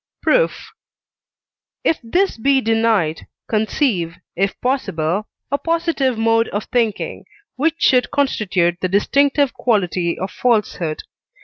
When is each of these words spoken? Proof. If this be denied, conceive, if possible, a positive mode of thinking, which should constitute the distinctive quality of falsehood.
Proof. 0.23 0.71
If 1.83 1.99
this 2.01 2.35
be 2.35 2.59
denied, 2.59 3.27
conceive, 3.47 4.15
if 4.35 4.59
possible, 4.59 5.27
a 5.51 5.59
positive 5.59 6.17
mode 6.17 6.47
of 6.47 6.63
thinking, 6.71 7.25
which 7.55 7.75
should 7.77 8.09
constitute 8.09 8.79
the 8.81 8.89
distinctive 8.89 9.53
quality 9.53 10.17
of 10.17 10.31
falsehood. 10.31 11.03